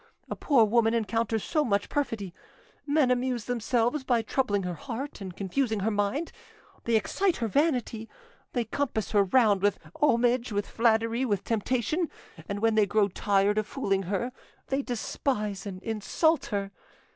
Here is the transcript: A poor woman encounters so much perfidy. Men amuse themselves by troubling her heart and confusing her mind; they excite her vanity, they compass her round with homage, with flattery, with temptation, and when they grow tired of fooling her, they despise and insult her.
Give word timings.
A 0.31 0.35
poor 0.35 0.65
woman 0.65 0.95
encounters 0.95 1.43
so 1.43 1.63
much 1.63 1.87
perfidy. 1.87 2.33
Men 2.87 3.11
amuse 3.11 3.45
themselves 3.45 4.03
by 4.03 4.23
troubling 4.23 4.63
her 4.63 4.73
heart 4.73 5.21
and 5.21 5.37
confusing 5.37 5.81
her 5.81 5.91
mind; 5.91 6.31
they 6.85 6.95
excite 6.95 7.35
her 7.35 7.47
vanity, 7.47 8.09
they 8.53 8.63
compass 8.65 9.11
her 9.11 9.25
round 9.25 9.61
with 9.61 9.77
homage, 10.01 10.51
with 10.51 10.67
flattery, 10.67 11.23
with 11.23 11.43
temptation, 11.43 12.09
and 12.49 12.61
when 12.61 12.73
they 12.73 12.87
grow 12.87 13.09
tired 13.09 13.59
of 13.59 13.67
fooling 13.67 14.01
her, 14.05 14.31
they 14.69 14.81
despise 14.81 15.67
and 15.67 15.83
insult 15.83 16.47
her. 16.47 16.71